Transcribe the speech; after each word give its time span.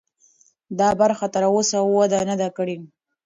دا 0.79 0.89
برخه 1.01 1.25
تراوسه 1.35 1.77
وده 1.97 2.19
نه 2.29 2.35
ده 2.41 2.47
کړې. 2.57 2.77